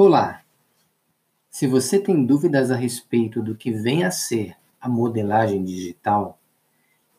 Olá! 0.00 0.42
Se 1.50 1.66
você 1.66 1.98
tem 1.98 2.24
dúvidas 2.24 2.70
a 2.70 2.76
respeito 2.76 3.42
do 3.42 3.56
que 3.56 3.72
vem 3.72 4.04
a 4.04 4.12
ser 4.12 4.54
a 4.80 4.88
modelagem 4.88 5.64
digital, 5.64 6.38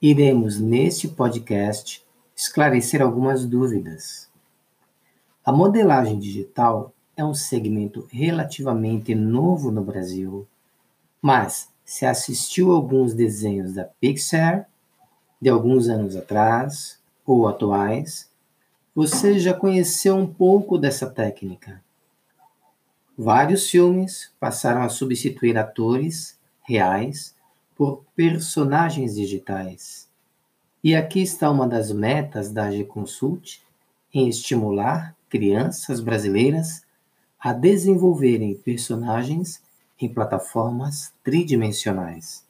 iremos 0.01 0.57
neste 0.57 1.05
podcast 1.05 2.01
esclarecer 2.33 3.01
algumas 3.01 3.45
dúvidas. 3.45 4.29
A 5.43 5.51
modelagem 5.51 6.17
digital 6.17 6.93
é 7.17 7.25
um 7.25 7.33
segmento 7.33 8.07
relativamente 8.09 9.13
novo 9.13 9.71
no 9.71 9.83
Brasil, 9.83 10.47
mas 11.21 11.67
se 11.83 12.05
assistiu 12.05 12.71
a 12.71 12.75
alguns 12.75 13.13
desenhos 13.13 13.73
da 13.73 13.83
Pixar 13.83 14.69
de 15.41 15.49
alguns 15.49 15.89
anos 15.89 16.15
atrás 16.15 16.97
ou 17.25 17.45
atuais, 17.45 18.31
você 18.95 19.37
já 19.37 19.53
conheceu 19.53 20.15
um 20.15 20.25
pouco 20.25 20.77
dessa 20.77 21.09
técnica. 21.09 21.83
Vários 23.21 23.69
filmes 23.69 24.31
passaram 24.39 24.81
a 24.81 24.87
substituir 24.87 25.57
atores 25.57 26.39
reais 26.61 27.35
por 27.75 28.05
personagens 28.15 29.15
digitais. 29.15 30.07
E 30.81 30.95
aqui 30.95 31.21
está 31.21 31.51
uma 31.51 31.67
das 31.67 31.91
metas 31.91 32.49
da 32.49 32.67
AG 32.67 32.85
Consult 32.85 33.61
em 34.13 34.29
estimular 34.29 35.13
crianças 35.27 35.99
brasileiras 35.99 36.85
a 37.37 37.51
desenvolverem 37.51 38.55
personagens 38.55 39.61
em 39.99 40.07
plataformas 40.07 41.11
tridimensionais. 41.21 42.45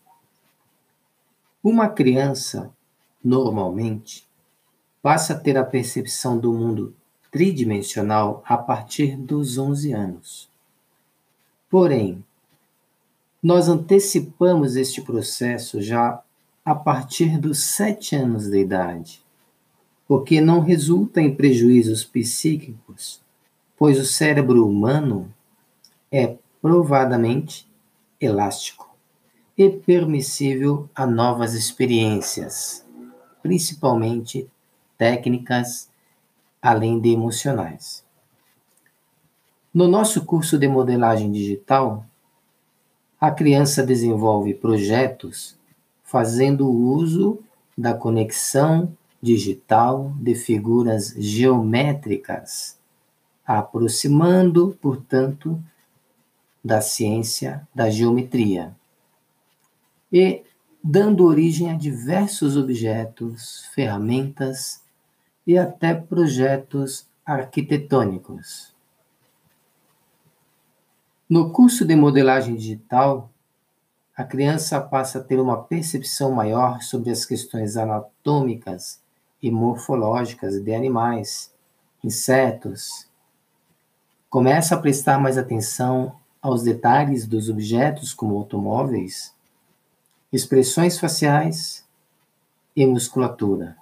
Uma 1.64 1.90
criança, 1.90 2.72
normalmente, 3.24 4.24
passa 5.02 5.34
a 5.34 5.40
ter 5.40 5.58
a 5.58 5.64
percepção 5.64 6.38
do 6.38 6.54
mundo 6.54 6.96
tridimensional 7.32 8.44
a 8.46 8.56
partir 8.56 9.18
dos 9.18 9.58
11 9.58 9.94
anos. 9.94 10.59
Porém, 11.70 12.24
nós 13.44 13.70
antecipamos 13.70 14.76
este 14.76 15.02
processo 15.02 15.80
já 15.82 16.22
a 16.66 16.74
partir 16.74 17.38
dos 17.38 17.64
sete 17.64 18.16
anos 18.16 18.50
de 18.50 18.60
idade, 18.60 19.22
porque 20.08 20.42
não 20.42 20.62
resulta 20.62 21.22
em 21.22 21.34
prejuízos 21.34 22.04
psíquicos, 22.04 23.22
pois 23.78 24.00
o 24.00 24.06
cérebro 24.06 24.68
humano 24.68 25.32
é 26.12 26.36
provadamente 26.60 27.70
elástico 28.20 28.90
e 29.56 29.70
permissível 29.70 30.90
a 30.96 31.06
novas 31.06 31.54
experiências, 31.54 32.84
principalmente 33.44 34.50
técnicas 34.98 35.88
além 36.62 37.00
de 37.00 37.10
emocionais. 37.10 38.09
No 39.72 39.88
nosso 39.88 40.26
curso 40.26 40.58
de 40.58 40.68
modelagem 40.68 41.32
digital, 41.32 42.04
a 43.22 43.30
criança 43.30 43.84
desenvolve 43.84 44.56
projetos 44.56 45.56
fazendo 46.04 46.68
uso 46.68 47.38
da 47.78 47.94
conexão 47.94 48.98
digital 49.22 50.12
de 50.16 50.34
figuras 50.34 51.14
geométricas, 51.16 52.80
aproximando, 53.46 54.76
portanto, 54.82 55.62
da 56.66 56.82
ciência 56.82 57.68
da 57.74 57.92
geometria 57.92 58.76
e 60.12 60.42
dando 60.84 61.26
origem 61.26 61.70
a 61.70 61.76
diversos 61.76 62.58
objetos, 62.58 63.66
ferramentas 63.76 64.82
e 65.46 65.60
até 65.60 65.94
projetos 65.94 67.06
arquitetônicos. 67.24 68.79
No 71.30 71.52
curso 71.52 71.86
de 71.86 71.96
modelagem 71.96 72.56
digital, 72.56 73.30
a 74.18 74.24
criança 74.24 74.82
passa 74.82 75.20
a 75.20 75.24
ter 75.24 75.40
uma 75.40 75.62
percepção 75.62 76.32
maior 76.32 76.82
sobre 76.82 77.12
as 77.12 77.24
questões 77.24 77.78
anatômicas 77.78 79.00
e 79.40 79.52
morfológicas 79.52 80.60
de 80.60 80.74
animais, 80.74 81.54
insetos. 82.04 83.08
Começa 84.28 84.74
a 84.74 84.80
prestar 84.80 85.20
mais 85.20 85.38
atenção 85.38 86.16
aos 86.42 86.64
detalhes 86.64 87.28
dos 87.28 87.48
objetos, 87.48 88.12
como 88.12 88.36
automóveis, 88.36 89.32
expressões 90.34 90.98
faciais 90.98 91.86
e 92.76 92.88
musculatura, 92.88 93.78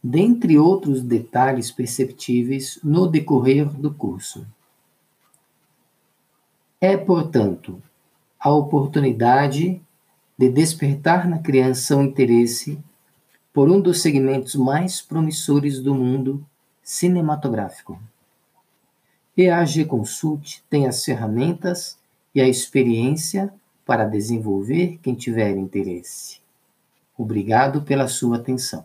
dentre 0.00 0.56
outros 0.56 1.02
detalhes 1.02 1.72
perceptíveis 1.72 2.78
no 2.80 3.08
decorrer 3.08 3.68
do 3.68 3.92
curso. 3.92 4.46
É, 6.84 6.96
portanto, 6.96 7.80
a 8.40 8.50
oportunidade 8.50 9.80
de 10.36 10.48
despertar 10.48 11.28
na 11.28 11.38
criança 11.38 11.96
o 11.96 12.02
interesse 12.02 12.76
por 13.52 13.70
um 13.70 13.80
dos 13.80 14.02
segmentos 14.02 14.56
mais 14.56 15.00
promissores 15.00 15.78
do 15.78 15.94
mundo 15.94 16.44
cinematográfico. 16.82 18.02
E 19.36 19.48
a 19.48 19.60
AG 19.60 19.84
Consult 19.84 20.60
tem 20.68 20.88
as 20.88 21.04
ferramentas 21.04 21.96
e 22.34 22.40
a 22.40 22.48
experiência 22.48 23.54
para 23.86 24.04
desenvolver 24.04 24.98
quem 25.00 25.14
tiver 25.14 25.56
interesse. 25.56 26.40
Obrigado 27.16 27.82
pela 27.82 28.08
sua 28.08 28.38
atenção. 28.38 28.84